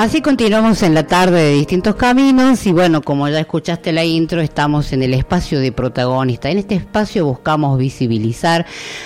Así 0.00 0.22
continuamos 0.22 0.82
en 0.82 0.94
la 0.94 1.06
tarde 1.06 1.42
de 1.42 1.52
distintos 1.52 1.94
caminos 1.94 2.64
y 2.64 2.72
bueno, 2.72 3.02
como 3.02 3.28
ya 3.28 3.38
escuchaste 3.38 3.92
la 3.92 4.02
intro, 4.02 4.40
estamos 4.40 4.94
en 4.94 5.02
el 5.02 5.12
espacio 5.12 5.60
de 5.60 5.72
protagonista. 5.72 6.48
En 6.48 6.56
este 6.56 6.74
espacio 6.74 7.26
buscamos 7.26 7.76
visibilizar 7.76 8.64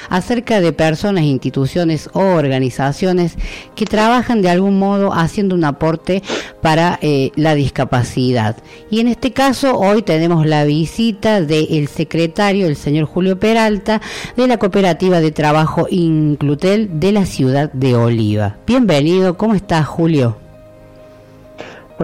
acerca 0.08 0.60
de 0.60 0.72
personas, 0.72 1.24
instituciones 1.24 2.08
o 2.12 2.20
organizaciones 2.20 3.34
que 3.74 3.86
trabajan 3.86 4.40
de 4.40 4.50
algún 4.50 4.78
modo 4.78 5.12
haciendo 5.12 5.56
un 5.56 5.64
aporte 5.64 6.22
para 6.62 7.00
eh, 7.02 7.32
la 7.34 7.56
discapacidad. 7.56 8.56
Y 8.88 9.00
en 9.00 9.08
este 9.08 9.32
caso 9.32 9.76
hoy 9.76 10.02
tenemos 10.02 10.46
la 10.46 10.62
visita 10.62 11.40
del 11.40 11.88
secretario, 11.88 12.68
el 12.68 12.76
señor 12.76 13.06
Julio 13.06 13.40
Peralta, 13.40 14.00
de 14.36 14.46
la 14.46 14.58
cooperativa 14.58 15.20
de 15.20 15.32
trabajo 15.32 15.88
Inclutel 15.90 17.00
de 17.00 17.10
la 17.10 17.26
ciudad 17.26 17.72
de 17.72 17.96
Oliva. 17.96 18.58
Bienvenido, 18.64 19.36
¿cómo 19.36 19.56
estás 19.56 19.88
Julio? 19.88 20.43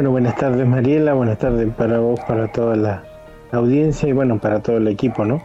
Bueno, 0.00 0.12
buenas 0.12 0.36
tardes 0.36 0.66
Mariela, 0.66 1.12
buenas 1.12 1.38
tardes 1.38 1.68
para 1.74 1.98
vos, 1.98 2.18
para 2.27 2.50
toda 2.50 2.74
la 2.74 3.04
audiencia 3.52 4.09
y 4.09 4.12
bueno, 4.12 4.40
para 4.40 4.62
todo 4.62 4.78
el 4.78 4.88
equipo, 4.88 5.26
¿no? 5.26 5.42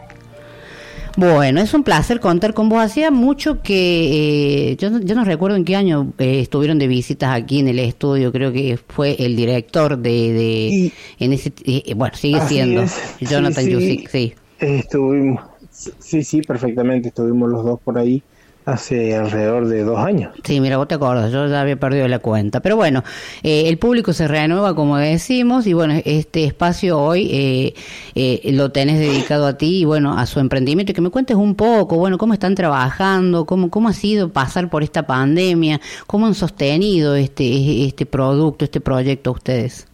Bueno, 1.18 1.60
es 1.60 1.74
un 1.74 1.84
placer 1.84 2.20
contar 2.20 2.54
con 2.54 2.70
vos. 2.70 2.82
Hacía 2.82 3.10
mucho 3.10 3.60
que, 3.60 4.70
eh, 4.70 4.76
yo, 4.76 4.88
no, 4.88 5.00
yo 5.02 5.14
no 5.14 5.24
recuerdo 5.24 5.58
en 5.58 5.66
qué 5.66 5.76
año 5.76 6.14
eh, 6.16 6.40
estuvieron 6.40 6.78
de 6.78 6.86
visitas 6.86 7.36
aquí 7.36 7.58
en 7.58 7.68
el 7.68 7.78
estudio, 7.80 8.32
creo 8.32 8.50
que 8.50 8.78
fue 8.78 9.16
el 9.18 9.36
director 9.36 9.98
de, 9.98 10.32
de 10.32 10.92
en 11.18 11.34
ese, 11.34 11.52
eh, 11.66 11.92
bueno, 11.94 12.16
sigue 12.16 12.40
siendo 12.40 12.84
Jonathan 13.20 13.62
sí, 13.62 14.06
sí. 14.10 14.34
Estuvimos, 14.58 15.44
sí, 15.70 16.24
sí, 16.24 16.40
perfectamente, 16.40 17.08
estuvimos 17.08 17.50
los 17.50 17.62
dos 17.62 17.78
por 17.78 17.98
ahí 17.98 18.22
hace 18.66 19.14
alrededor 19.14 19.68
de 19.68 19.84
dos 19.84 19.98
años. 19.98 20.34
Sí, 20.42 20.60
mira, 20.60 20.76
vos 20.76 20.88
te 20.88 20.96
acuerdas, 20.96 21.30
yo 21.30 21.46
ya 21.46 21.60
había 21.60 21.76
perdido 21.76 22.06
la 22.08 22.18
cuenta. 22.18 22.60
Pero 22.60 22.74
bueno, 22.74 23.04
eh, 23.44 23.68
el 23.68 23.78
público 23.78 24.12
se 24.12 24.26
renueva, 24.26 24.74
como 24.74 24.98
decimos, 24.98 25.68
y 25.68 25.72
bueno, 25.72 25.94
este 26.04 26.44
espacio 26.44 26.98
hoy 26.98 27.30
eh, 27.32 27.74
eh, 28.16 28.52
lo 28.52 28.72
tenés 28.72 28.98
dedicado 28.98 29.46
a 29.46 29.56
ti 29.56 29.78
y 29.78 29.84
bueno, 29.84 30.18
a 30.18 30.26
su 30.26 30.40
emprendimiento. 30.40 30.92
Que 30.92 31.00
me 31.00 31.10
cuentes 31.10 31.36
un 31.36 31.54
poco, 31.54 31.96
bueno, 31.96 32.18
cómo 32.18 32.34
están 32.34 32.56
trabajando, 32.56 33.46
cómo, 33.46 33.70
cómo 33.70 33.88
ha 33.88 33.92
sido 33.92 34.30
pasar 34.30 34.68
por 34.68 34.82
esta 34.82 35.06
pandemia, 35.06 35.80
cómo 36.08 36.26
han 36.26 36.34
sostenido 36.34 37.14
este, 37.14 37.86
este 37.86 38.04
producto, 38.04 38.64
este 38.64 38.80
proyecto 38.80 39.30
ustedes. 39.30 39.86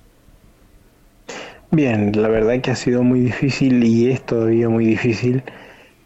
Bien, 1.70 2.12
la 2.14 2.28
verdad 2.28 2.61
que 2.62 2.70
ha 2.70 2.77
sido 2.77 3.02
muy 3.02 3.20
difícil 3.20 3.84
y 3.84 4.11
es 4.11 4.24
todavía 4.24 4.70
muy 4.70 4.86
difícil 4.86 5.42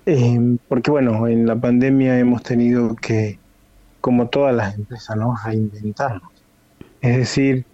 eh, 0.07 0.57
porque 0.69 0.91
bueno, 0.91 1.27
en 1.27 1.47
la 1.47 1.57
pandemia 1.57 2.19
hemos 2.19 2.43
tenido 2.43 2.95
que, 2.95 3.39
como 4.01 4.29
todas 4.29 4.55
las 4.55 4.77
empresas, 4.77 5.17
¿no? 5.17 5.35
reinventarnos. 5.45 6.31
Es 7.01 7.17
decir, 7.17 7.65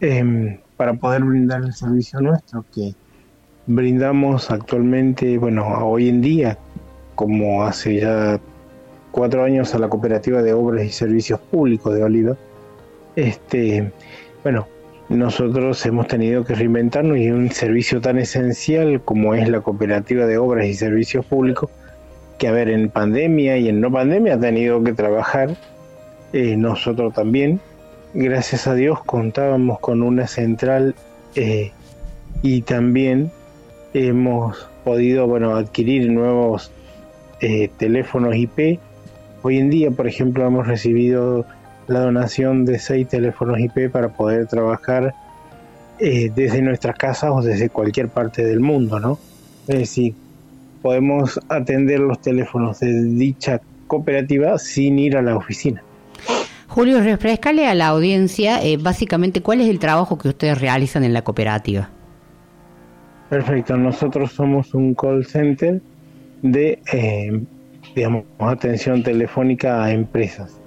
em, 0.00 0.58
para 0.76 0.94
poder 0.94 1.22
brindar 1.22 1.62
el 1.62 1.72
servicio 1.72 2.20
nuestro 2.20 2.64
que 2.74 2.94
brindamos 3.66 4.50
actualmente, 4.50 5.38
bueno, 5.38 5.66
hoy 5.86 6.08
en 6.08 6.20
día, 6.20 6.58
como 7.14 7.64
hace 7.64 8.00
ya 8.00 8.40
cuatro 9.12 9.44
años 9.44 9.74
a 9.74 9.78
la 9.78 9.88
Cooperativa 9.88 10.42
de 10.42 10.52
Obras 10.52 10.84
y 10.84 10.90
Servicios 10.90 11.38
Públicos 11.40 11.94
de 11.94 12.02
Oliva, 12.02 12.36
este, 13.16 13.92
bueno, 14.42 14.66
nosotros 15.10 15.84
hemos 15.86 16.06
tenido 16.06 16.44
que 16.44 16.54
reinventarnos 16.54 17.18
y 17.18 17.30
un 17.30 17.50
servicio 17.50 18.00
tan 18.00 18.18
esencial 18.18 19.02
como 19.02 19.34
es 19.34 19.48
la 19.48 19.60
cooperativa 19.60 20.24
de 20.24 20.38
obras 20.38 20.66
y 20.66 20.74
servicios 20.74 21.26
públicos, 21.26 21.68
que 22.38 22.46
a 22.46 22.52
ver, 22.52 22.70
en 22.70 22.90
pandemia 22.90 23.56
y 23.56 23.68
en 23.68 23.80
no 23.80 23.90
pandemia 23.90 24.34
ha 24.34 24.40
tenido 24.40 24.82
que 24.84 24.92
trabajar, 24.92 25.56
eh, 26.32 26.56
nosotros 26.56 27.12
también. 27.12 27.58
Gracias 28.14 28.68
a 28.68 28.74
Dios 28.74 29.02
contábamos 29.04 29.80
con 29.80 30.02
una 30.02 30.28
central 30.28 30.94
eh, 31.34 31.72
y 32.42 32.62
también 32.62 33.32
hemos 33.94 34.68
podido 34.84 35.26
bueno, 35.26 35.56
adquirir 35.56 36.08
nuevos 36.08 36.70
eh, 37.40 37.68
teléfonos 37.78 38.36
IP. 38.36 38.78
Hoy 39.42 39.58
en 39.58 39.70
día, 39.70 39.90
por 39.90 40.06
ejemplo, 40.06 40.46
hemos 40.46 40.68
recibido 40.68 41.46
la 41.90 42.00
donación 42.00 42.64
de 42.64 42.78
seis 42.78 43.08
teléfonos 43.08 43.58
IP 43.58 43.90
para 43.90 44.08
poder 44.08 44.46
trabajar 44.46 45.14
eh, 45.98 46.30
desde 46.34 46.62
nuestras 46.62 46.96
casas 46.96 47.30
o 47.32 47.42
desde 47.42 47.68
cualquier 47.68 48.08
parte 48.08 48.44
del 48.44 48.60
mundo, 48.60 49.00
¿no? 49.00 49.18
Es 49.66 49.78
decir, 49.78 50.14
podemos 50.82 51.38
atender 51.48 52.00
los 52.00 52.20
teléfonos 52.20 52.80
de 52.80 53.02
dicha 53.04 53.60
cooperativa 53.86 54.56
sin 54.58 54.98
ir 54.98 55.16
a 55.16 55.22
la 55.22 55.36
oficina. 55.36 55.82
Julio, 56.68 57.00
refrescale 57.00 57.66
a 57.66 57.74
la 57.74 57.88
audiencia 57.88 58.62
eh, 58.62 58.76
básicamente 58.76 59.42
cuál 59.42 59.60
es 59.60 59.68
el 59.68 59.80
trabajo 59.80 60.16
que 60.16 60.28
ustedes 60.28 60.60
realizan 60.60 61.02
en 61.02 61.12
la 61.12 61.22
cooperativa. 61.22 61.90
Perfecto, 63.28 63.76
nosotros 63.76 64.32
somos 64.32 64.74
un 64.74 64.94
call 64.94 65.26
center 65.26 65.82
de, 66.42 66.80
eh, 66.92 67.40
digamos, 67.94 68.24
atención 68.38 69.02
telefónica 69.02 69.82
a 69.82 69.92
empresas. 69.92 70.59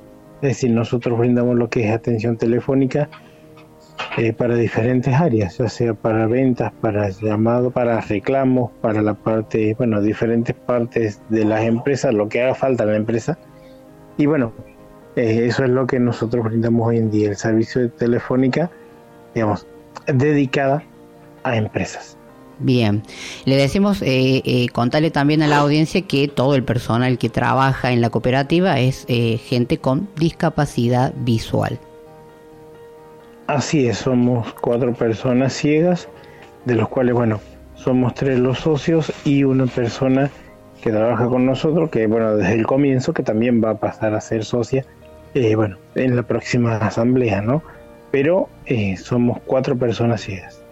Es 0.44 0.50
decir, 0.50 0.72
nosotros 0.72 1.18
brindamos 1.18 1.56
lo 1.56 1.70
que 1.70 1.86
es 1.86 1.92
atención 1.92 2.36
telefónica 2.36 3.08
eh, 4.18 4.34
para 4.34 4.56
diferentes 4.56 5.14
áreas, 5.14 5.58
ya 5.58 5.70
sea 5.70 5.94
para 5.94 6.28
ventas, 6.28 6.74
para 6.82 7.08
llamado, 7.12 7.72
para 7.72 8.02
reclamos, 8.02 8.70
para 8.82 9.02
la 9.02 9.14
parte, 9.14 9.74
bueno, 9.78 10.02
diferentes 10.02 10.54
partes 10.54 11.22
de 11.30 11.46
las 11.46 11.64
empresas, 11.64 12.14
lo 12.14 12.28
que 12.28 12.42
haga 12.42 12.56
falta 12.56 12.84
en 12.84 12.90
la 12.90 12.98
empresa. 12.98 13.40
Y 14.18 14.26
bueno, 14.26 14.52
eh, 15.16 15.46
eso 15.48 15.64
es 15.64 15.70
lo 15.70 15.88
que 15.88 15.98
nosotros 15.98 16.44
brindamos 16.44 16.90
hoy 16.90 16.98
en 16.98 17.10
día, 17.10 17.30
el 17.30 17.38
servicio 17.38 17.80
de 17.80 17.88
telefónica, 17.88 18.70
digamos, 19.34 19.66
dedicada 20.08 20.84
a 21.44 21.56
empresas. 21.56 22.18
Bien, 22.60 23.02
le 23.46 23.56
decimos, 23.56 24.02
eh, 24.02 24.42
eh, 24.46 24.70
contarle 24.70 25.12
también 25.12 25.42
a 25.42 25.48
la 25.48 25.58
audiencia 25.58 26.04
que 26.04 26.28
todo 26.28 26.56
el 26.56 26.64
personal 26.64 27.18
que 27.18 27.30
trabaja 27.30 27.92
en 27.92 28.00
la 28.00 28.10
cooperativa 28.10 28.80
es 28.80 29.06
eh, 29.08 29.38
gente 29.38 29.80
con 29.80 30.08
discapacidad 30.16 31.14
visual. 31.18 31.80
Así 33.48 33.88
es, 33.88 33.98
somos 33.98 34.54
cuatro 34.54 34.94
personas 34.94 35.54
ciegas, 35.54 36.08
de 36.66 36.76
los 36.76 36.88
cuales, 36.90 37.16
bueno, 37.16 37.42
somos 37.76 38.14
tres 38.14 38.40
los 38.40 38.60
socios 38.60 39.12
y 39.26 39.44
una 39.44 39.66
persona 39.66 40.30
que 40.82 40.92
trabaja 40.92 41.28
con 41.28 41.46
nosotros, 41.46 41.90
que, 41.90 42.08
bueno, 42.08 42.36
desde 42.38 42.54
el 42.54 42.68
comienzo, 42.68 43.14
que 43.14 43.24
también 43.24 43.62
va 43.64 43.72
a 43.72 43.78
pasar 43.78 44.14
a 44.14 44.22
ser 44.22 44.46
socia, 44.46 44.86
eh, 45.34 45.56
bueno, 45.56 45.78
en 45.96 46.16
la 46.16 46.24
próxima 46.24 46.78
asamblea, 46.78 47.42
¿no? 47.42 47.64
Pero 48.12 48.48
somos 49.04 49.40
cuatro 49.46 49.76
personas 49.76 50.22
ciegas. 50.22 50.63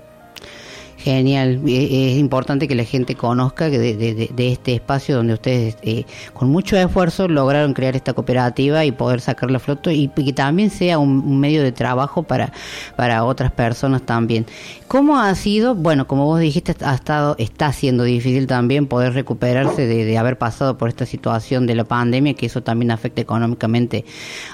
Genial, 1.03 1.61
es 1.65 2.17
importante 2.19 2.67
que 2.67 2.75
la 2.75 2.83
gente 2.83 3.15
conozca 3.15 3.71
que 3.71 3.79
de, 3.79 4.51
este 4.51 4.75
espacio 4.75 5.15
donde 5.15 5.33
ustedes 5.33 5.75
eh, 5.81 6.05
con 6.33 6.51
mucho 6.51 6.77
esfuerzo 6.77 7.27
lograron 7.27 7.73
crear 7.73 7.95
esta 7.95 8.13
cooperativa 8.13 8.85
y 8.85 8.91
poder 8.91 9.19
sacar 9.19 9.49
la 9.49 9.57
flota 9.57 9.91
y, 9.91 10.09
que 10.09 10.31
también 10.31 10.69
sea 10.69 10.99
un, 10.99 11.39
medio 11.39 11.63
de 11.63 11.71
trabajo 11.71 12.21
para, 12.21 12.53
para 12.95 13.23
otras 13.23 13.51
personas 13.51 14.03
también. 14.03 14.45
¿Cómo 14.87 15.17
ha 15.17 15.33
sido? 15.33 15.73
Bueno, 15.73 16.05
como 16.05 16.25
vos 16.25 16.39
dijiste, 16.39 16.75
ha 16.85 16.93
estado, 16.93 17.35
está 17.39 17.73
siendo 17.73 18.03
difícil 18.03 18.45
también 18.45 18.85
poder 18.85 19.13
recuperarse 19.13 19.87
de, 19.87 20.17
haber 20.19 20.37
pasado 20.37 20.77
por 20.77 20.89
esta 20.89 21.07
situación 21.07 21.65
de 21.65 21.73
la 21.73 21.85
pandemia, 21.85 22.35
que 22.35 22.45
eso 22.45 22.61
también 22.61 22.91
afecta 22.91 23.21
económicamente 23.21 24.05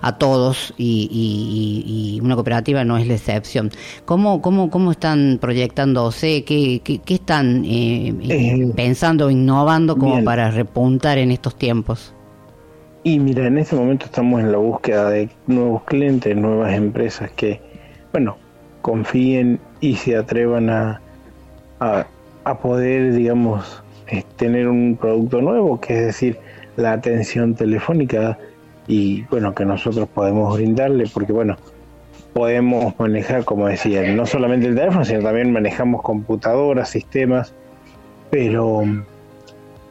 a 0.01 0.17
todos 0.17 0.73
y, 0.77 2.19
una 2.23 2.35
cooperativa 2.35 2.85
no 2.85 2.97
es 2.97 3.07
la 3.07 3.15
excepción. 3.15 3.71
¿Cómo, 4.05 4.41
cómo, 4.41 4.69
cómo 4.69 4.91
están 4.91 5.39
proyectándose? 5.41 6.36
¿Qué, 6.43 6.81
están 7.07 7.63
eh, 7.65 8.13
eh, 8.29 8.71
pensando, 8.75 9.29
innovando 9.29 9.97
como 9.97 10.23
para 10.23 10.51
repuntar 10.51 11.17
en 11.17 11.31
estos 11.31 11.55
tiempos? 11.55 12.13
Y 13.03 13.19
mira, 13.19 13.47
en 13.47 13.57
este 13.57 13.75
momento 13.75 14.05
estamos 14.05 14.41
en 14.41 14.51
la 14.51 14.57
búsqueda 14.57 15.09
de 15.09 15.29
nuevos 15.47 15.83
clientes, 15.83 16.35
nuevas 16.35 16.73
empresas 16.73 17.31
que, 17.31 17.61
bueno, 18.11 18.37
confíen 18.81 19.59
y 19.79 19.95
se 19.95 20.17
atrevan 20.17 20.69
a, 20.69 21.01
a, 21.79 22.57
poder, 22.59 23.13
digamos, 23.13 23.81
eh, 24.07 24.23
tener 24.35 24.67
un 24.67 24.97
producto 24.99 25.41
nuevo, 25.41 25.79
que 25.79 25.99
es 25.99 26.05
decir, 26.07 26.37
la 26.75 26.93
atención 26.93 27.55
telefónica 27.55 28.37
y, 28.87 29.23
bueno, 29.25 29.53
que 29.53 29.65
nosotros 29.65 30.07
podemos 30.13 30.55
brindarle, 30.55 31.05
porque, 31.13 31.31
bueno, 31.31 31.55
podemos 32.37 32.93
manejar, 32.99 33.45
como 33.45 33.67
decía, 33.67 34.13
no 34.13 34.27
solamente 34.27 34.67
el 34.67 34.75
teléfono, 34.75 35.03
sino 35.03 35.23
también 35.23 35.51
manejamos 35.51 36.03
computadoras, 36.03 36.87
sistemas, 36.87 37.51
pero 38.29 38.83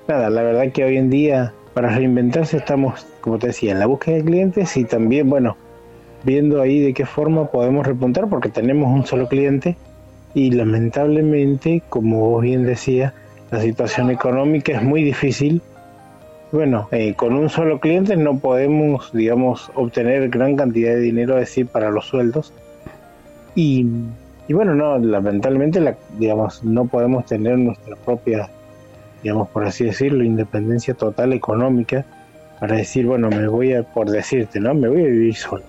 nada, 0.07 0.31
la 0.31 0.43
verdad 0.43 0.71
que 0.71 0.85
hoy 0.85 0.97
en 0.97 1.11
día 1.11 1.53
para 1.75 1.89
reinventarse 1.89 2.59
estamos, 2.59 3.05
como 3.21 3.41
te 3.41 3.49
decía, 3.49 3.73
en 3.73 3.81
la 3.81 3.87
búsqueda 3.87 4.19
de 4.19 4.25
clientes 4.25 4.77
y 4.77 4.85
también, 4.85 5.29
bueno, 5.29 5.57
viendo 6.23 6.63
ahí 6.63 6.79
de 6.79 6.95
qué 6.95 7.05
forma 7.05 7.51
podemos 7.51 7.85
repuntar 7.85 8.29
porque 8.29 8.49
tenemos 8.49 8.95
un 8.95 9.05
solo 9.05 9.27
cliente 9.27 9.77
y 10.33 10.53
lamentablemente, 10.53 11.83
como 11.89 12.31
vos 12.31 12.43
bien 12.43 12.63
decías, 12.63 13.13
la 13.51 13.61
situación 13.61 14.09
económica 14.09 14.71
es 14.71 14.85
muy 14.85 15.03
difícil 15.03 15.63
bueno, 16.57 16.89
eh, 16.91 17.13
con 17.13 17.35
un 17.35 17.51
solo 17.51 17.81
cliente 17.81 18.17
no 18.17 18.39
podemos, 18.39 19.13
digamos, 19.13 19.71
obtener 19.75 20.31
gran 20.31 20.57
cantidad 20.57 20.95
de 20.95 21.01
dinero, 21.01 21.35
es 21.35 21.41
decir, 21.41 21.67
para 21.67 21.91
los 21.91 22.07
sueldos. 22.07 22.51
Y, 23.55 23.87
y 24.49 24.55
bueno, 24.55 24.75
no, 24.75 24.99
lamentablemente, 24.99 25.81
la, 25.81 25.99
digamos, 26.19 26.65
no 26.65 26.87
podemos 26.87 27.27
tener 27.27 27.59
nuestra 27.59 27.95
propia, 27.97 28.49
digamos, 29.23 29.51
por 29.51 29.67
así 29.67 29.85
decirlo, 29.85 30.25
independencia 30.25 30.95
total 30.95 31.35
económica 31.35 32.07
para 32.59 32.77
decir, 32.77 33.05
bueno, 33.05 33.29
me 33.29 33.49
voy 33.49 33.75
a, 33.75 33.83
por 33.83 34.09
decirte, 34.09 34.59
¿no? 34.59 34.73
Me 34.73 34.89
voy 34.89 35.03
a 35.03 35.09
vivir 35.09 35.35
solo. 35.35 35.65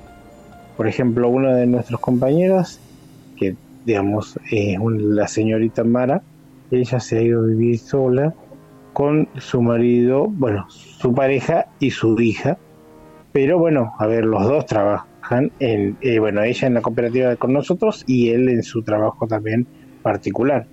Por 0.77 0.87
ejemplo, 0.87 1.27
una 1.27 1.53
de 1.53 1.67
nuestras 1.67 1.99
compañeras, 1.99 2.79
que 3.35 3.57
digamos 3.85 4.39
es 4.49 4.79
la 4.79 5.27
señorita 5.27 5.83
Mara, 5.83 6.21
ella 6.71 7.01
se 7.01 7.17
ha 7.17 7.21
ido 7.21 7.41
a 7.41 7.45
vivir 7.45 7.77
sola 7.77 8.33
con 8.97 9.29
su 9.37 9.61
marido, 9.61 10.25
bueno, 10.27 10.65
su 10.71 11.13
pareja 11.13 11.67
y 11.77 11.91
su 11.91 12.19
hija, 12.19 12.57
pero 13.31 13.59
bueno, 13.59 13.93
a 13.99 14.07
ver, 14.07 14.25
los 14.25 14.43
dos 14.43 14.65
trabajan 14.65 15.51
en, 15.59 15.97
eh, 16.01 16.17
bueno, 16.17 16.41
ella 16.41 16.67
en 16.67 16.73
la 16.73 16.81
cooperativa 16.81 17.35
con 17.35 17.53
nosotros 17.53 18.03
y 18.07 18.29
él 18.29 18.49
en 18.49 18.63
su 18.63 18.81
trabajo 18.81 19.27
también 19.27 19.67
particular. 20.01 20.65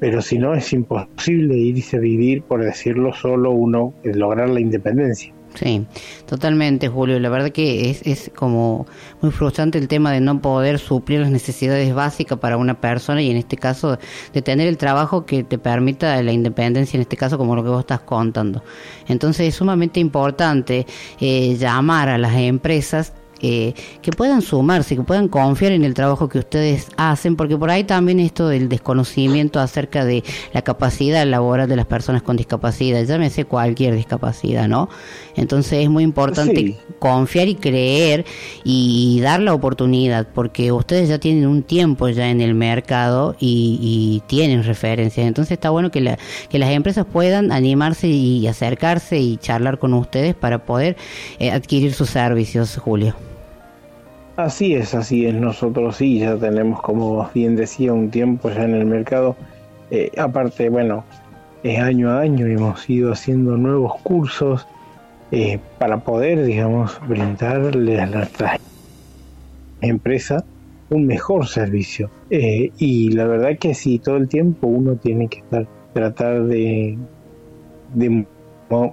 Pero 0.00 0.22
si 0.22 0.40
no, 0.40 0.54
es 0.54 0.72
imposible 0.72 1.54
irse 1.54 1.98
a 1.98 2.00
vivir, 2.00 2.42
por 2.42 2.64
decirlo, 2.64 3.12
solo 3.12 3.52
uno, 3.52 3.94
lograr 4.02 4.48
la 4.48 4.58
independencia. 4.58 5.32
Sí, 5.54 5.86
totalmente, 6.26 6.88
Julio. 6.88 7.18
La 7.18 7.30
verdad 7.30 7.50
que 7.50 7.90
es, 7.90 8.02
es 8.02 8.30
como 8.34 8.86
muy 9.20 9.32
frustrante 9.32 9.78
el 9.78 9.88
tema 9.88 10.12
de 10.12 10.20
no 10.20 10.40
poder 10.40 10.78
suplir 10.78 11.20
las 11.20 11.30
necesidades 11.30 11.92
básicas 11.94 12.38
para 12.38 12.56
una 12.56 12.80
persona 12.80 13.22
y 13.22 13.30
en 13.30 13.36
este 13.36 13.56
caso 13.56 13.98
de 14.32 14.42
tener 14.42 14.68
el 14.68 14.76
trabajo 14.76 15.26
que 15.26 15.42
te 15.42 15.58
permita 15.58 16.22
la 16.22 16.32
independencia, 16.32 16.96
en 16.96 17.02
este 17.02 17.16
caso 17.16 17.38
como 17.38 17.56
lo 17.56 17.64
que 17.64 17.70
vos 17.70 17.80
estás 17.80 18.00
contando. 18.00 18.62
Entonces 19.08 19.48
es 19.48 19.54
sumamente 19.56 19.98
importante 20.00 20.86
eh, 21.20 21.56
llamar 21.56 22.08
a 22.08 22.18
las 22.18 22.34
empresas 22.36 23.14
eh, 23.40 23.74
que 24.02 24.10
puedan 24.10 24.42
sumarse, 24.42 24.96
que 24.96 25.02
puedan 25.02 25.28
confiar 25.28 25.72
en 25.72 25.84
el 25.84 25.94
trabajo 25.94 26.28
que 26.28 26.38
ustedes 26.38 26.88
hacen, 26.96 27.36
porque 27.36 27.56
por 27.56 27.70
ahí 27.70 27.84
también 27.84 28.20
esto 28.20 28.48
del 28.48 28.68
desconocimiento 28.68 29.60
acerca 29.60 30.04
de 30.04 30.24
la 30.52 30.62
capacidad 30.62 31.24
laboral 31.26 31.68
de 31.68 31.76
las 31.76 31.86
personas 31.86 32.22
con 32.22 32.36
discapacidad, 32.36 33.04
llámese 33.04 33.44
cualquier 33.44 33.94
discapacidad, 33.94 34.68
¿no? 34.68 34.88
Entonces 35.36 35.84
es 35.84 35.88
muy 35.88 36.02
importante 36.02 36.76
confiar 36.98 37.48
y 37.48 37.54
creer 37.54 38.24
y 38.64 39.20
dar 39.20 39.40
la 39.40 39.54
oportunidad, 39.54 40.26
porque 40.34 40.72
ustedes 40.72 41.08
ya 41.08 41.18
tienen 41.18 41.46
un 41.46 41.62
tiempo 41.62 42.08
ya 42.08 42.30
en 42.30 42.40
el 42.40 42.54
mercado 42.54 43.36
y, 43.38 44.22
tienen 44.26 44.64
referencias, 44.64 45.26
entonces 45.26 45.52
está 45.52 45.70
bueno 45.70 45.90
que, 45.90 46.00
la, 46.00 46.18
que 46.50 46.58
las 46.58 46.70
empresas 46.70 47.06
puedan 47.10 47.52
animarse 47.52 48.08
y 48.08 48.46
acercarse 48.46 49.18
y 49.18 49.36
charlar 49.36 49.78
con 49.78 49.94
ustedes 49.94 50.34
para 50.34 50.64
poder 50.64 50.96
eh, 51.38 51.50
adquirir 51.50 51.94
sus 51.94 52.10
servicios, 52.10 52.76
Julio. 52.76 53.27
Así 54.38 54.72
es, 54.72 54.94
así 54.94 55.26
es. 55.26 55.34
Nosotros 55.34 55.96
sí, 55.96 56.20
ya 56.20 56.36
tenemos, 56.36 56.80
como 56.80 57.28
bien 57.34 57.56
decía, 57.56 57.92
un 57.92 58.08
tiempo 58.08 58.48
ya 58.48 58.62
en 58.62 58.74
el 58.76 58.86
mercado. 58.86 59.34
Eh, 59.90 60.12
aparte, 60.16 60.68
bueno, 60.68 61.02
es 61.64 61.80
año 61.80 62.12
a 62.12 62.20
año 62.20 62.46
hemos 62.46 62.88
ido 62.88 63.10
haciendo 63.10 63.56
nuevos 63.56 63.96
cursos 64.02 64.64
eh, 65.32 65.58
para 65.80 66.04
poder, 66.04 66.44
digamos, 66.44 67.00
brindarle 67.08 68.00
a 68.00 68.06
nuestra 68.06 68.60
empresa 69.80 70.44
un 70.90 71.04
mejor 71.04 71.48
servicio. 71.48 72.08
Eh, 72.30 72.70
y 72.78 73.10
la 73.10 73.24
verdad 73.26 73.58
que 73.58 73.74
sí, 73.74 73.98
todo 73.98 74.18
el 74.18 74.28
tiempo 74.28 74.68
uno 74.68 74.94
tiene 74.94 75.26
que 75.26 75.38
estar, 75.38 75.66
tratar 75.94 76.44
de, 76.44 76.96
de 77.92 78.24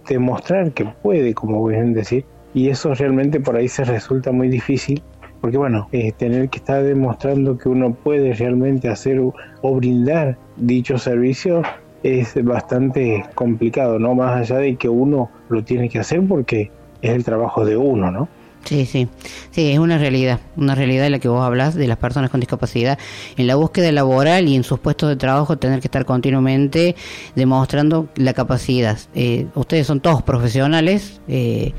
demostrar 0.09 0.71
que 0.71 0.85
puede, 0.85 1.35
como 1.35 1.63
bien 1.67 1.93
decir, 1.93 2.25
y 2.55 2.69
eso 2.69 2.95
realmente 2.95 3.39
por 3.39 3.57
ahí 3.57 3.67
se 3.67 3.83
resulta 3.83 4.31
muy 4.31 4.47
difícil 4.47 5.03
porque 5.45 5.59
bueno, 5.59 5.87
tener 6.17 6.49
que 6.49 6.57
estar 6.57 6.81
demostrando 6.81 7.55
que 7.55 7.69
uno 7.69 7.93
puede 7.93 8.33
realmente 8.33 8.89
hacer 8.89 9.19
o 9.19 9.75
brindar 9.75 10.39
dicho 10.57 10.97
servicio 10.97 11.61
es 12.01 12.33
bastante 12.43 13.23
complicado, 13.35 13.99
¿no? 13.99 14.15
Más 14.15 14.41
allá 14.41 14.57
de 14.57 14.75
que 14.75 14.89
uno 14.89 15.29
lo 15.49 15.63
tiene 15.63 15.87
que 15.87 15.99
hacer 15.99 16.25
porque 16.27 16.71
es 16.99 17.11
el 17.11 17.23
trabajo 17.23 17.63
de 17.63 17.77
uno, 17.77 18.09
¿no? 18.09 18.27
Sí, 18.63 18.87
sí, 18.87 19.07
sí, 19.51 19.71
es 19.71 19.77
una 19.77 19.99
realidad, 19.99 20.39
una 20.57 20.73
realidad 20.73 21.03
de 21.03 21.11
la 21.11 21.19
que 21.19 21.27
vos 21.27 21.45
hablas 21.45 21.75
de 21.75 21.85
las 21.85 21.97
personas 21.97 22.31
con 22.31 22.39
discapacidad 22.39 22.97
en 23.37 23.45
la 23.45 23.53
búsqueda 23.53 23.91
laboral 23.91 24.47
y 24.47 24.55
en 24.55 24.63
sus 24.63 24.79
puestos 24.79 25.09
de 25.09 25.15
trabajo 25.15 25.59
tener 25.59 25.79
que 25.79 25.85
estar 25.89 26.05
continuamente 26.05 26.95
demostrando 27.35 28.07
la 28.15 28.33
capacidad. 28.33 28.97
Eh, 29.13 29.45
ustedes 29.53 29.85
son 29.85 29.99
todos 29.99 30.23
profesionales. 30.23 31.21
Eh, 31.27 31.73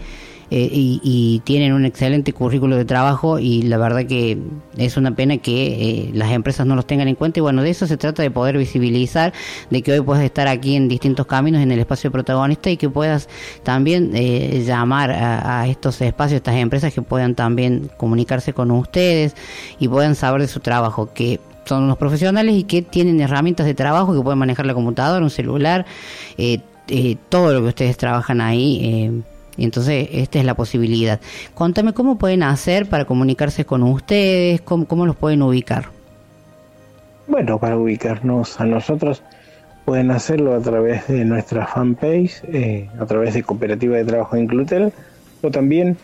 eh, 0.51 0.69
y, 0.73 1.43
tienen 1.45 1.73
un 1.73 1.85
excelente 1.85 2.33
currículo 2.33 2.77
de 2.77 2.85
trabajo 2.85 3.39
y 3.39 3.63
la 3.63 3.79
verdad 3.79 4.07
que 4.07 4.39
es 4.77 4.97
una 4.97 5.15
pena 5.15 5.39
que 5.39 5.67
eh, 5.67 6.11
las 6.13 6.31
empresas 6.33 6.67
no 6.67 6.77
los 6.77 6.87
tengan 6.87 7.09
en 7.09 7.15
cuenta. 7.15 7.41
Y 7.41 7.43
bueno, 7.43 7.63
de 7.63 7.71
eso 7.71 7.87
se 7.87 7.97
trata 7.97 8.23
de 8.23 8.31
poder 8.31 8.57
visibilizar, 8.57 9.33
de 9.71 9.83
que 9.83 9.93
hoy 9.93 10.01
puedas 10.01 10.23
estar 10.23 10.47
aquí 10.49 10.77
en 10.77 10.89
distintos 10.89 11.27
caminos 11.27 11.63
en 11.63 11.73
el 11.73 11.81
espacio 11.81 12.11
protagonista 12.13 12.71
y 12.71 12.77
que 12.77 12.89
puedas 12.89 13.29
también 13.65 14.13
eh, 14.15 14.63
llamar 14.65 15.11
a, 15.11 15.67
estos 15.69 16.01
espacios, 16.01 16.37
estas 16.37 16.57
empresas 16.57 16.93
que 16.95 17.03
puedan 17.03 17.35
también 17.35 17.91
comunicarse 17.97 18.53
con 18.53 18.71
ustedes 18.71 19.35
y 19.79 19.89
puedan 19.89 20.15
saber 20.15 20.43
de 20.43 20.49
su 20.49 20.61
trabajo, 20.61 21.11
que 21.13 21.41
son 21.65 21.85
unos 21.85 21.99
profesionales 21.99 22.55
y 22.55 22.65
que 22.65 22.83
tienen 22.83 23.21
herramientas 23.21 23.67
de 23.67 23.75
trabajo 23.75 24.15
que 24.15 24.21
pueden 24.21 24.39
manejar 24.39 24.67
la 24.67 24.75
computadora, 24.75 25.25
un 25.25 25.31
celular, 25.31 25.87
todo 27.29 27.53
lo 27.53 27.63
que 27.63 27.69
ustedes 27.69 27.97
trabajan 27.97 28.41
ahí 28.41 29.25
y 29.57 29.65
entonces 29.65 30.09
esta 30.13 30.39
es 30.39 30.45
la 30.45 30.55
posibilidad. 30.55 31.21
Contame 31.55 31.93
cómo 31.93 32.19
pueden 32.19 32.43
hacer 32.43 32.87
para 32.87 33.05
comunicarse 33.05 33.65
con 33.65 33.83
ustedes, 33.83 34.61
cómo, 34.61 35.07
los 35.07 35.17
pueden 35.17 35.43
ubicar. 35.43 35.87
Bueno, 37.29 37.59
para 37.59 37.77
ubicarnos 37.77 38.61
a 38.61 38.67
nosotros 38.67 39.23
pueden 39.85 40.11
hacerlo 40.11 40.55
a 40.55 40.61
través 40.61 41.07
de 41.09 41.25
nuestra 41.25 41.67
fanpage, 41.67 42.43
eh, 42.53 42.89
a 42.99 43.07
través 43.07 43.35
de 43.35 43.43
Cooperativa 43.43 43.97
de 43.97 44.05
Trabajo 44.05 44.37
de 44.37 44.43
Inclutel, 44.43 44.93
o 45.43 45.51
también 45.51 45.97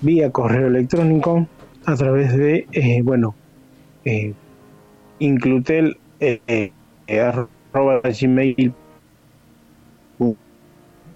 vía 0.00 0.30
correo 0.30 0.68
electrónico 0.68 1.46
a 1.84 1.96
través 1.96 2.36
de, 2.36 2.66
eh, 2.72 3.02
bueno, 3.02 3.34
eh, 4.04 4.32
inclutel 5.18 5.98
eh, 6.20 6.72
gmail 7.72 8.74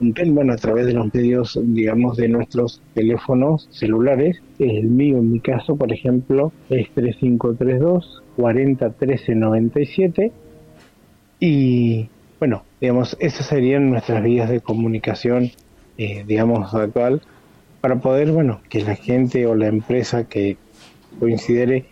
bueno, 0.01 0.53
a 0.53 0.57
través 0.57 0.87
de 0.87 0.93
los 0.93 1.13
medios, 1.15 1.59
digamos, 1.63 2.17
de 2.17 2.29
nuestros 2.29 2.81
teléfonos 2.95 3.69
celulares. 3.71 4.43
El 4.59 4.85
mío, 4.85 5.19
en 5.19 5.33
mi 5.33 5.41
caso, 5.41 5.77
por 5.77 5.93
ejemplo, 5.93 6.53
es 6.69 6.91
3532 6.95 8.23
401397 8.37 10.33
y 11.41 12.09
bueno, 12.39 12.65
digamos, 12.81 13.17
esas 13.21 13.47
serían 13.47 13.91
nuestras 13.91 14.23
vías 14.23 14.51
de 14.51 14.61
comunicación, 14.61 15.51
eh, 15.99 16.25
digamos, 16.27 16.75
actual, 16.75 17.23
para 17.81 17.97
poder, 17.97 18.33
bueno, 18.33 18.61
que 18.69 18.83
la 18.83 18.97
gente 18.97 19.47
o 19.47 19.55
la 19.55 19.69
empresa 19.69 20.29
que 20.29 20.57
considere, 21.21 21.87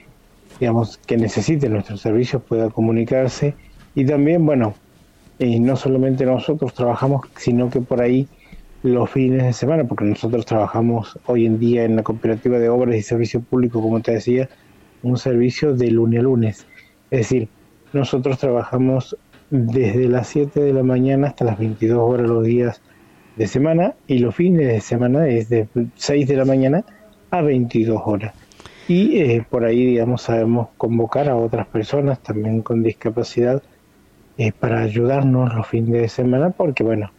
digamos, 0.59 0.99
que 0.99 1.17
necesite 1.17 1.69
nuestros 1.69 2.01
servicios 2.01 2.43
pueda 2.43 2.71
comunicarse 2.71 3.55
y 3.95 4.05
también, 4.05 4.45
bueno, 4.45 4.75
y 5.47 5.61
no 5.61 5.77
solamente 5.77 6.25
nosotros 6.25 6.73
trabajamos, 6.75 7.23
sino 7.37 7.69
que 7.69 7.81
por 7.81 8.01
ahí 8.01 8.29
los 8.83 9.11
fines 9.11 9.43
de 9.43 9.53
semana, 9.53 9.85
porque 9.85 10.05
nosotros 10.05 10.47
trabajamos 10.47 11.19
hoy 11.27 11.47
en 11.47 11.59
día 11.59 11.85
en 11.85 11.97
la 11.97 12.03
cooperativa 12.03 12.59
de 12.59 12.69
obras 12.69 12.97
y 12.97 13.03
servicios 13.03 13.43
públicos, 13.45 13.83
como 13.83 14.01
te 14.01 14.13
decía, 14.13 14.49
un 15.03 15.17
servicio 15.19 15.75
de 15.75 15.91
lunes 15.91 16.21
a 16.21 16.23
lunes. 16.23 16.67
Es 17.11 17.21
decir, 17.21 17.49
nosotros 17.93 18.39
trabajamos 18.39 19.17
desde 19.51 20.09
las 20.09 20.29
7 20.29 20.61
de 20.61 20.73
la 20.73 20.83
mañana 20.83 21.29
hasta 21.29 21.45
las 21.45 21.59
22 21.59 21.99
horas 21.99 22.29
los 22.29 22.45
días 22.45 22.81
de 23.37 23.47
semana 23.47 23.95
y 24.07 24.19
los 24.19 24.35
fines 24.35 24.67
de 24.69 24.81
semana 24.81 25.29
es 25.29 25.49
de 25.49 25.69
6 25.97 26.29
de 26.29 26.37
la 26.37 26.45
mañana 26.45 26.85
a 27.31 27.43
22 27.43 28.01
horas. 28.05 28.35
Y 28.89 29.19
eh, 29.21 29.45
por 29.49 29.65
ahí, 29.65 29.87
digamos, 29.87 30.23
sabemos 30.23 30.69
convocar 30.77 31.29
a 31.29 31.37
otras 31.37 31.67
personas 31.67 32.21
también 32.23 32.63
con 32.63 32.83
discapacidad 32.83 33.63
eh, 34.39 34.53
para 34.53 34.81
ayudarnos 34.81 35.55
los 35.55 35.67
fines 35.67 35.93
de 35.93 36.09
semana, 36.09 36.51
porque 36.51 36.83
bueno, 36.83 37.11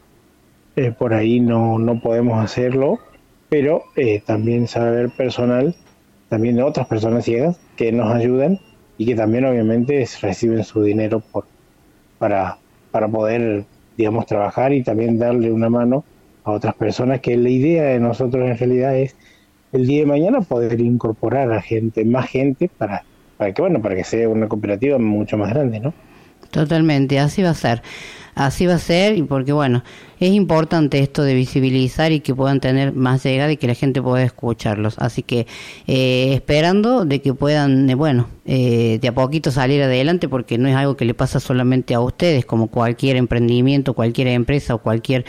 eh, 0.75 0.91
por 0.91 1.13
ahí 1.13 1.39
no, 1.39 1.77
no 1.77 2.01
podemos 2.01 2.43
hacerlo, 2.43 2.99
pero 3.49 3.83
eh, 3.95 4.21
también 4.25 4.67
saber 4.67 5.11
personal, 5.15 5.75
también 6.29 6.55
de 6.55 6.63
otras 6.63 6.87
personas 6.87 7.25
ciegas 7.25 7.59
que 7.75 7.91
nos 7.91 8.11
ayudan 8.13 8.59
y 8.97 9.05
que 9.05 9.15
también 9.15 9.45
obviamente 9.45 10.07
reciben 10.21 10.63
su 10.63 10.81
dinero 10.81 11.19
por, 11.19 11.45
para, 12.17 12.57
para 12.89 13.07
poder, 13.07 13.65
digamos, 13.97 14.25
trabajar 14.25 14.73
y 14.73 14.83
también 14.83 15.19
darle 15.19 15.51
una 15.51 15.69
mano 15.69 16.03
a 16.43 16.51
otras 16.51 16.73
personas, 16.75 17.21
que 17.21 17.37
la 17.37 17.49
idea 17.49 17.83
de 17.83 17.99
nosotros 17.99 18.49
en 18.49 18.57
realidad 18.57 18.97
es 18.97 19.15
el 19.71 19.87
día 19.87 20.01
de 20.01 20.05
mañana 20.07 20.41
poder 20.41 20.79
incorporar 20.81 21.51
a 21.51 21.61
gente, 21.61 22.05
más 22.05 22.29
gente 22.29 22.69
para, 22.69 23.05
para 23.37 23.53
que, 23.53 23.61
bueno, 23.61 23.81
para 23.81 23.95
que 23.95 24.03
sea 24.03 24.29
una 24.29 24.47
cooperativa 24.47 24.97
mucho 24.97 25.37
más 25.37 25.51
grande, 25.53 25.79
¿no? 25.79 25.93
Totalmente, 26.53 27.17
así 27.19 27.41
va 27.41 27.49
a 27.49 27.55
ser. 27.55 27.81
Así 28.35 28.65
va 28.65 28.75
a 28.75 28.79
ser 28.79 29.17
y 29.17 29.23
porque 29.23 29.53
bueno, 29.53 29.83
es 30.25 30.31
importante 30.31 30.99
esto 30.99 31.23
de 31.23 31.33
visibilizar 31.33 32.13
y 32.13 32.21
que 32.21 32.33
puedan 32.33 32.61
tener 32.61 32.93
más 32.93 33.23
llegada 33.25 33.51
y 33.51 33.57
que 33.57 33.67
la 33.67 33.73
gente 33.73 34.01
pueda 34.01 34.23
escucharlos. 34.23 34.95
Así 34.97 35.21
que 35.21 35.47
eh, 35.85 36.31
esperando 36.33 37.03
de 37.03 37.21
que 37.21 37.33
puedan, 37.33 37.89
eh, 37.89 37.95
bueno, 37.95 38.29
eh, 38.45 38.99
de 39.01 39.07
a 39.09 39.13
poquito 39.13 39.51
salir 39.51 39.81
adelante 39.83 40.29
porque 40.29 40.57
no 40.57 40.69
es 40.69 40.75
algo 40.75 40.95
que 40.95 41.03
le 41.03 41.13
pasa 41.13 41.41
solamente 41.41 41.93
a 41.93 41.99
ustedes, 41.99 42.45
como 42.45 42.67
cualquier 42.67 43.17
emprendimiento, 43.17 43.93
cualquier 43.93 44.27
empresa 44.27 44.75
o 44.75 44.77
cualquier 44.77 45.25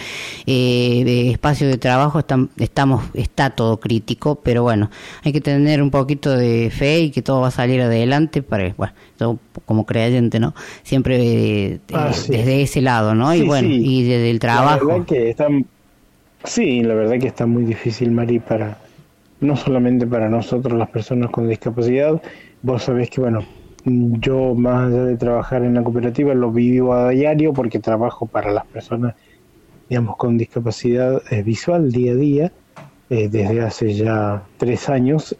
espacio 0.46 1.66
de 1.66 1.78
trabajo, 1.78 2.20
estamos, 2.58 3.04
está 3.14 3.50
todo 3.50 3.80
crítico, 3.80 4.36
pero 4.36 4.62
bueno, 4.62 4.90
hay 5.22 5.32
que 5.32 5.40
tener 5.40 5.82
un 5.82 5.90
poquito 5.90 6.30
de 6.36 6.70
fe 6.70 7.00
y 7.00 7.10
que 7.10 7.22
todo 7.22 7.40
va 7.40 7.48
a 7.48 7.52
salir 7.52 7.80
adelante 7.80 8.42
para, 8.42 8.72
bueno, 8.76 8.94
como 9.64 9.86
creyente, 9.86 10.40
¿no? 10.40 10.54
Siempre 10.82 11.80
desde 11.88 12.62
ese 12.62 12.80
lado, 12.80 12.93
¿no? 13.02 13.34
y 13.34 13.42
bueno, 13.42 13.68
y 13.68 14.02
desde 14.04 14.30
el 14.30 14.38
trabajo 14.38 15.04
que 15.04 15.30
está, 15.30 15.48
sí, 16.44 16.82
la 16.82 16.94
verdad 16.94 17.18
que 17.18 17.28
está 17.28 17.46
muy 17.46 17.64
difícil, 17.64 18.10
Mari, 18.10 18.38
para 18.38 18.78
no 19.40 19.56
solamente 19.56 20.06
para 20.06 20.28
nosotros 20.28 20.78
las 20.78 20.88
personas 20.88 21.30
con 21.30 21.48
discapacidad. 21.48 22.20
Vos 22.62 22.84
sabés 22.84 23.10
que, 23.10 23.20
bueno, 23.20 23.44
yo 23.84 24.54
más 24.54 24.88
allá 24.88 25.04
de 25.04 25.16
trabajar 25.16 25.64
en 25.64 25.74
la 25.74 25.82
cooperativa 25.82 26.34
lo 26.34 26.50
vivo 26.50 26.94
a 26.94 27.10
diario 27.10 27.52
porque 27.52 27.78
trabajo 27.78 28.26
para 28.26 28.50
las 28.50 28.64
personas, 28.66 29.14
digamos, 29.88 30.16
con 30.16 30.38
discapacidad 30.38 31.20
eh, 31.30 31.42
visual 31.42 31.90
día 31.92 32.12
a 32.12 32.16
día, 32.16 32.52
eh, 33.10 33.28
desde 33.28 33.60
hace 33.60 33.92
ya 33.92 34.42
tres 34.56 34.88
años 34.88 35.36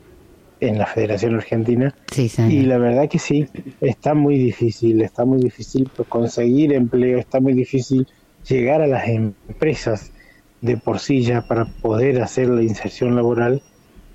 en 0.68 0.78
la 0.78 0.87
Federación 0.87 1.35
Argentina. 1.35 1.94
y 2.16 2.62
la 2.62 2.78
verdad 2.78 3.09
que 3.09 3.18
sí, 3.18 3.47
está 3.80 4.14
muy 4.14 4.38
difícil, 4.38 5.02
está 5.02 5.25
muy 5.25 5.40
difícil 5.40 5.90
conseguir 6.09 6.73
empleo, 6.73 7.18
está 7.18 7.40
muy 7.40 7.52
difícil 7.54 8.06
llegar 8.49 8.83
a 8.83 8.87
las 8.87 9.09
empresas 9.09 10.12
de 10.61 10.76
por 10.76 10.99
sí 10.99 11.23
ya 11.23 11.42
para 11.47 11.66
poder 11.66 12.23
hacer 12.23 12.49
la 12.49 12.62
inserción 12.62 13.14
laboral. 13.14 13.62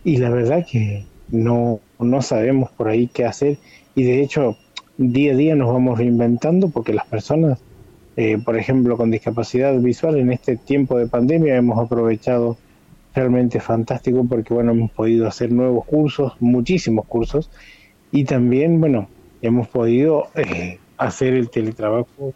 Y 0.03 0.17
la 0.17 0.29
verdad 0.29 0.65
que 0.69 1.05
no, 1.29 1.79
no 1.99 2.21
sabemos 2.21 2.71
por 2.71 2.89
ahí 2.89 3.07
qué 3.07 3.25
hacer. 3.25 3.57
Y 3.95 4.03
de 4.03 4.21
hecho 4.21 4.57
día 4.97 5.33
a 5.33 5.35
día 5.35 5.55
nos 5.55 5.71
vamos 5.71 5.97
reinventando 5.97 6.69
porque 6.69 6.93
las 6.93 7.05
personas, 7.05 7.59
eh, 8.17 8.37
por 8.43 8.57
ejemplo, 8.57 8.97
con 8.97 9.11
discapacidad 9.11 9.77
visual 9.79 10.17
en 10.17 10.31
este 10.31 10.57
tiempo 10.57 10.97
de 10.97 11.07
pandemia 11.07 11.55
hemos 11.55 11.79
aprovechado 11.79 12.57
realmente 13.13 13.59
fantástico 13.59 14.25
porque 14.27 14.53
bueno, 14.53 14.71
hemos 14.71 14.91
podido 14.91 15.27
hacer 15.27 15.51
nuevos 15.51 15.85
cursos, 15.85 16.33
muchísimos 16.39 17.05
cursos 17.05 17.49
y 18.11 18.23
también, 18.23 18.79
bueno, 18.79 19.07
hemos 19.41 19.67
podido 19.67 20.27
eh, 20.35 20.79
hacer 20.97 21.33
el 21.33 21.49
teletrabajo 21.49 22.33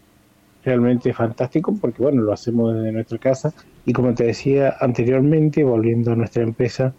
realmente 0.64 1.12
fantástico 1.12 1.74
porque 1.80 2.02
bueno, 2.02 2.22
lo 2.22 2.32
hacemos 2.32 2.74
desde 2.74 2.92
nuestra 2.92 3.18
casa. 3.18 3.52
Y 3.84 3.92
como 3.92 4.14
te 4.14 4.24
decía 4.24 4.74
anteriormente, 4.80 5.62
volviendo 5.62 6.12
a 6.12 6.16
nuestra 6.16 6.42
empresa, 6.42 6.94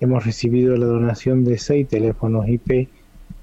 hemos 0.00 0.26
recibido 0.26 0.76
la 0.76 0.86
donación 0.86 1.44
de 1.44 1.58
seis 1.58 1.88
teléfonos 1.88 2.48
IP 2.48 2.88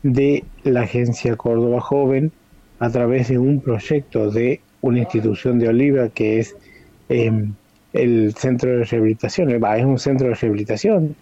de 0.03 0.43
la 0.63 0.81
agencia 0.81 1.35
Córdoba 1.35 1.81
Joven 1.81 2.31
a 2.79 2.89
través 2.89 3.29
de 3.29 3.39
un 3.39 3.61
proyecto 3.61 4.29
de 4.29 4.61
una 4.81 4.99
institución 4.99 5.59
de 5.59 5.69
Oliva 5.69 6.09
que 6.09 6.39
es 6.39 6.55
em, 7.09 7.53
el 7.93 8.33
centro 8.35 8.77
de 8.77 8.83
rehabilitación, 8.83 9.51
es 9.51 9.85
un 9.85 9.99
centro 9.99 10.27
de 10.29 10.35
rehabilitación 10.35 11.15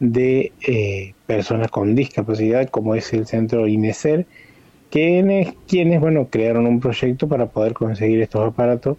de 0.00 0.52
eh, 0.66 1.14
personas 1.26 1.70
con 1.70 1.94
discapacidad 1.94 2.68
como 2.68 2.94
es 2.94 3.12
el 3.14 3.26
centro 3.26 3.66
INESER 3.66 4.26
quienes, 4.90 5.54
quienes 5.66 6.00
bueno, 6.00 6.28
crearon 6.30 6.66
un 6.66 6.80
proyecto 6.80 7.28
para 7.28 7.46
poder 7.46 7.74
conseguir 7.74 8.20
estos 8.22 8.46
aparatos, 8.46 8.96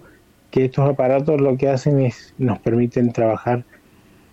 que 0.51 0.65
estos 0.65 0.89
aparatos 0.89 1.41
lo 1.41 1.57
que 1.57 1.69
hacen 1.69 1.99
es 1.99 2.33
nos 2.37 2.59
permiten 2.59 3.11
trabajar 3.11 3.63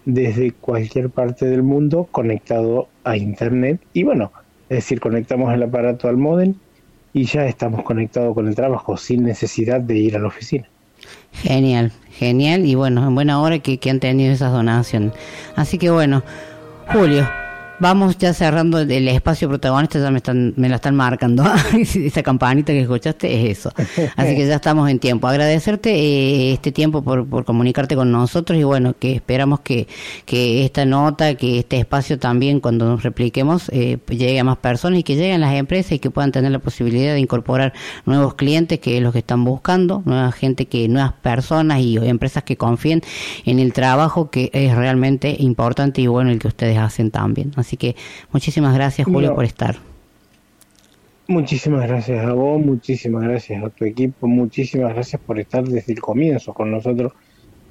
desde 0.05 0.53
cualquier 0.53 1.11
parte 1.11 1.47
del 1.47 1.63
mundo 1.63 2.09
conectado 2.11 2.89
a 3.05 3.17
internet 3.17 3.81
y 3.93 4.03
bueno, 4.03 4.33
es 4.69 4.79
decir, 4.79 5.01
conectamos 5.01 5.53
el 5.55 5.63
aparato 5.63 6.09
al 6.09 6.17
modem 6.17 6.55
y 7.13 7.25
ya 7.25 7.47
estamos 7.47 7.83
conectados 7.85 8.35
con 8.35 8.49
el 8.49 8.55
trabajo 8.55 8.97
sin 8.97 9.25
necesidad 9.25 9.81
de 9.81 9.97
ir 9.97 10.17
a 10.17 10.21
la 10.21 10.29
oficina. 10.29 10.69
Genial, 11.33 11.93
genial 12.17 12.65
y 12.65 12.75
bueno, 12.75 13.07
en 13.07 13.15
buena 13.15 13.41
hora 13.41 13.59
que, 13.59 13.79
han 13.91 14.01
tenido 14.01 14.33
esas 14.33 14.53
donaciones. 14.53 15.13
Así 15.57 15.79
que 15.79 15.91
bueno, 15.91 16.23
Julio, 16.93 17.29
Vamos 17.81 18.17
ya 18.19 18.33
cerrando 18.33 18.79
el 18.79 19.09
espacio 19.09 19.49
protagonista, 19.49 19.99
ya 19.99 20.11
me 20.13 20.19
están, 20.19 20.55
me 20.57 20.69
la 20.69 20.77
están 20.77 20.95
marcando. 20.95 21.45
Esa 21.75 22.23
campanita 22.23 22.73
que 22.73 22.83
escuchaste 22.83 23.51
es 23.51 23.59
eso. 23.59 23.73
Así 24.15 24.37
que 24.37 24.47
ya 24.47 24.55
estamos 24.55 24.89
en 24.89 25.01
tiempo. 25.01 25.27
Agradecerte 25.27 25.91
eh, 25.91 26.53
este 26.53 26.71
tiempo 26.71 27.03
por, 27.03 27.27
por, 27.27 27.45
comunicarte 27.45 27.97
con 27.97 28.13
nosotros 28.13 28.57
y 28.59 28.63
bueno, 28.63 28.95
que 28.97 29.13
esperamos 29.17 29.61
que, 29.61 29.89
que 30.25 30.65
esta 30.65 30.85
nota, 30.85 31.35
que 31.35 31.59
este 31.59 31.79
espacio 31.79 32.17
también 32.17 32.61
cuando 32.61 32.87
nos 32.87 33.03
repliquemos 33.03 33.69
eh, 33.71 33.99
llegue 34.09 34.39
a 34.39 34.45
más 34.45 34.59
personas 34.59 35.01
y 35.01 35.03
que 35.03 35.17
lleguen 35.17 35.41
las 35.41 35.55
empresas 35.55 35.93
y 35.93 35.99
que 35.99 36.11
puedan 36.11 36.31
tener 36.31 36.53
la 36.53 36.61
posibilidad 36.61 37.13
de 37.13 37.19
incorporar 37.19 37.73
nuevos 38.07 38.35
clientes, 38.35 38.79
que 38.79 38.99
es 38.99 39.03
lo 39.03 39.11
que 39.11 39.19
están 39.19 39.45
buscando, 39.45 40.01
nueva 40.05 40.31
gente, 40.31 40.67
que 40.67 40.89
nuevas 40.89 41.15
personas 41.15 41.81
y 41.81 41.97
empresas 41.97 42.45
que 42.45 42.57
confíen 42.57 43.03
en 43.45 43.59
el 43.59 43.73
trabajo 43.73 44.31
que 44.31 44.51
es 44.53 44.77
realmente 44.77 45.35
importante 45.41 46.03
y 46.03 46.07
bueno 46.07 46.31
el 46.31 46.39
que 46.39 46.49
ustedes 46.49 46.79
hacen 46.79 47.11
también. 47.11 47.53
Así 47.65 47.74
que 47.77 47.97
muchísimas 48.33 48.75
gracias, 48.75 49.07
Julio, 49.07 49.35
por 49.35 49.45
estar. 49.45 49.77
Muchísimas 51.27 51.89
gracias 51.89 52.25
a 52.25 52.35
vos, 52.35 52.61
muchísimas 52.61 53.23
gracias 53.23 53.65
a 53.65 53.71
tu 53.71 53.87
equipo, 53.87 54.27
muchísimas 54.27 54.93
gracias 54.93 55.23
por 55.23 55.39
estar 55.39 55.65
desde 55.65 55.95
el 55.95 56.01
comienzo 56.01 56.53
con 56.53 56.71
nosotros, 56.71 57.13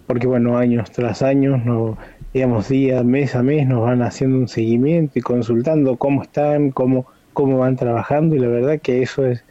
porque 0.08 0.26
bueno, 0.26 0.58
años 0.58 0.90
tras 0.92 1.22
años, 1.22 1.64
no, 1.64 1.96
digamos 2.34 2.70
día, 2.70 3.04
mes 3.04 3.36
a 3.36 3.44
mes, 3.44 3.68
nos 3.68 3.82
van 3.82 4.02
haciendo 4.02 4.38
un 4.40 4.48
seguimiento 4.48 5.20
y 5.20 5.22
consultando 5.22 5.98
cómo 5.98 6.24
están, 6.24 6.72
cómo, 6.72 7.06
cómo 7.34 7.60
van 7.60 7.76
trabajando 7.76 8.36
y 8.36 8.40
la 8.40 8.48
verdad 8.48 8.80
que 8.82 9.04
eso 9.04 9.24
es 9.24 9.44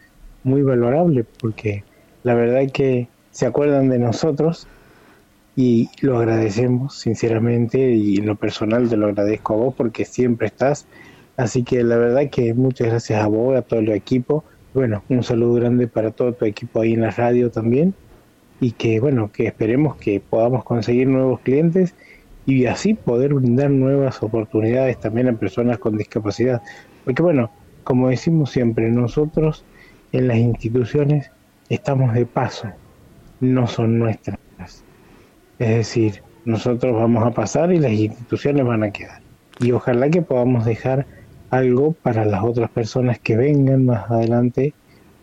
muy 0.43 0.63
valorable 0.63 1.25
porque 1.41 1.85
la 2.25 2.35
verdad 2.35 2.73
que 2.73 3.07
se 3.31 3.47
acuerdan 3.47 3.89
de 3.89 4.01
nosotros 4.01 4.67
y 5.55 5.91
lo 6.01 6.19
agradecemos 6.19 6.99
sinceramente 6.99 7.93
y 7.93 8.17
en 8.17 8.27
lo 8.27 8.37
personal 8.37 8.89
te 8.89 8.97
lo 8.97 9.07
agradezco 9.07 9.55
a 9.55 9.57
vos 9.57 9.75
porque 9.77 10.05
siempre 10.05 10.47
estás. 10.47 10.87
Así 11.37 11.63
que 11.63 11.83
la 11.83 11.97
verdad 11.97 12.31
que 12.31 12.55
muchas 12.55 12.89
gracias 12.89 13.23
a 13.23 13.27
vos, 13.27 13.57
a 13.57 13.63
todo 13.63 13.81
el 13.81 13.91
equipo. 13.91 14.45
Bueno, 14.75 15.03
un 15.09 15.23
saludo 15.23 15.55
grande 15.55 15.87
para 15.89 16.11
todo 16.11 16.33
tu 16.33 16.47
equipo 16.47 16.81
ahí 16.81 16.95
en 16.95 17.03
la 17.03 17.11
radio 17.11 17.51
también 17.51 17.95
y 18.61 18.73
que 18.73 19.01
bueno, 19.01 19.31
que 19.33 19.47
esperemos 19.47 19.97
que 19.97 20.21
podamos 20.21 20.65
conseguir 20.65 21.09
nuevos 21.09 21.41
clientes 21.41 21.95
y 22.47 22.67
así 22.67 22.95
poder 22.95 23.35
brindar 23.35 23.71
nuevas 23.71 24.23
oportunidades 24.23 24.99
también 24.99 25.29
a 25.29 25.33
personas 25.35 25.79
con 25.79 25.97
discapacidad. 25.97 26.63
Porque 27.05 27.23
bueno, 27.23 27.51
como 27.85 28.09
decimos 28.09 28.51
siempre, 28.51 28.91
nosotros 28.91 29.65
en 30.13 30.29
las 30.29 30.39
instituciones 30.39 31.31
estamos 31.69 32.15
de 32.15 32.27
paso, 32.27 32.69
no 33.41 33.67
son 33.67 33.99
nuestras. 33.99 34.39
Es 35.59 35.69
decir, 35.69 36.23
nosotros 36.45 36.95
vamos 36.95 37.27
a 37.27 37.31
pasar 37.31 37.73
y 37.73 37.79
las 37.79 37.93
instituciones 37.93 38.65
van 38.67 38.83
a 38.83 38.91
quedar. 38.91 39.21
Y 39.61 39.73
ojalá 39.73 40.11
que 40.11 40.23
podamos 40.23 40.65
dejar 40.65 41.07
algo 41.51 41.93
para 41.93 42.25
las 42.25 42.43
otras 42.43 42.71
personas 42.71 43.19
que 43.19 43.37
vengan 43.37 43.85
más 43.85 44.11
adelante 44.11 44.75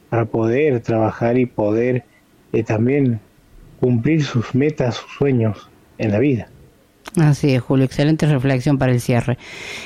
para 0.10 0.26
poder 0.26 0.80
trabajar 0.82 1.38
y 1.38 1.46
poder 1.46 2.06
eh, 2.54 2.64
también 2.64 3.20
cumplir 3.80 4.24
sus 4.24 4.54
metas, 4.56 4.96
sus 4.96 5.12
sueños 5.14 5.70
en 5.98 6.12
la 6.12 6.20
vida. 6.20 6.50
Así 7.16 7.56
es, 7.56 7.62
Julio, 7.62 7.86
excelente 7.86 8.28
reflexión 8.28 8.78
para 8.78 8.92
el 8.92 9.02
cierre. 9.02 9.38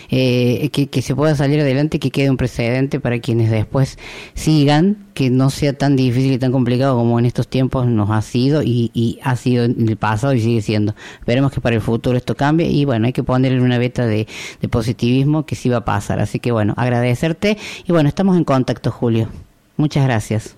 Eh, 0.10 0.70
que, 0.70 1.02
se 1.02 1.16
pueda 1.16 1.36
salir 1.36 1.62
adelante, 1.62 1.98
que 1.98 2.12
quede 2.12 2.30
un 2.30 2.36
precedente 2.36 3.00
para 3.00 3.20
quienes 3.20 3.50
después 3.50 3.98
sigan, 4.34 4.98
que 5.14 5.30
no 5.30 5.50
sea 5.50 5.72
tan 5.74 5.96
difícil 5.96 6.34
y 6.34 6.38
tan 6.38 6.52
complicado 6.52 6.98
como 6.98 7.18
en 7.20 7.26
estos 7.26 7.48
tiempos 7.48 7.88
nos 7.88 8.10
ha 8.10 8.22
sido 8.22 8.62
y, 8.62 9.20
ha 9.24 9.38
sido 9.38 9.64
en 9.64 9.88
el 9.88 9.96
pasado 9.96 10.34
y 10.34 10.42
sigue 10.42 10.62
siendo. 10.62 10.96
Esperemos 11.20 11.54
que 11.54 11.62
para 11.62 11.76
el 11.76 11.82
futuro 11.82 12.18
esto 12.18 12.36
cambie 12.36 12.68
y 12.68 12.84
bueno, 12.84 13.06
hay 13.06 13.14
que 13.14 13.24
ponerle 13.24 13.62
una 13.62 13.78
beta 13.78 14.06
de, 14.06 14.28
de 14.62 14.68
positivismo 14.68 15.46
que 15.46 15.56
sí 15.56 15.70
va 15.70 15.78
a 15.78 15.86
pasar. 15.86 16.20
Así 16.20 16.40
que 16.40 16.52
bueno, 16.52 16.74
agradecerte 16.76 17.58
y 17.88 17.92
bueno, 17.94 18.10
estamos 18.10 18.36
en 18.36 18.44
contacto, 18.44 18.92
Julio. 18.92 19.30
Muchas 19.78 20.04
gracias. 20.04 20.56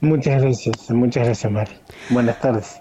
Muchas 0.00 0.40
gracias, 0.40 0.90
muchas 0.90 1.24
gracias, 1.24 1.52
Mari. 1.52 1.72
Buenas 2.10 2.40
tardes. 2.40 2.76